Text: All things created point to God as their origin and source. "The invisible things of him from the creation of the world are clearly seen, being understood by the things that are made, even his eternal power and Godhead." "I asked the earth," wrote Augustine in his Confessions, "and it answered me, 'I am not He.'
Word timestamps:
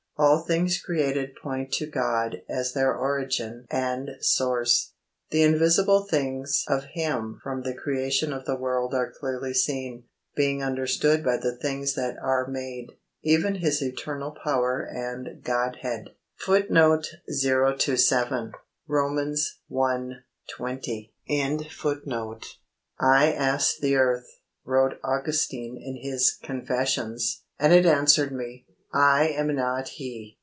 All 0.17 0.39
things 0.43 0.77
created 0.79 1.35
point 1.41 1.71
to 1.73 1.87
God 1.87 2.43
as 2.47 2.73
their 2.73 2.95
origin 2.95 3.65
and 3.71 4.11
source. 4.19 4.93
"The 5.31 5.41
invisible 5.41 6.03
things 6.03 6.63
of 6.67 6.83
him 6.93 7.39
from 7.43 7.63
the 7.63 7.73
creation 7.73 8.31
of 8.31 8.45
the 8.45 8.55
world 8.55 8.93
are 8.93 9.11
clearly 9.11 9.55
seen, 9.55 10.03
being 10.35 10.61
understood 10.61 11.23
by 11.23 11.37
the 11.37 11.57
things 11.57 11.95
that 11.95 12.19
are 12.21 12.45
made, 12.47 12.89
even 13.23 13.55
his 13.55 13.81
eternal 13.81 14.29
power 14.43 14.83
and 14.83 15.41
Godhead." 15.43 16.09
"I 16.47 16.67
asked 23.31 23.81
the 23.81 23.95
earth," 23.95 24.37
wrote 24.65 24.99
Augustine 25.03 25.77
in 25.77 25.95
his 25.99 26.37
Confessions, 26.43 27.41
"and 27.57 27.73
it 27.73 27.87
answered 27.87 28.31
me, 28.31 28.67
'I 28.93 29.27
am 29.37 29.55
not 29.55 29.87
He.' 29.87 30.37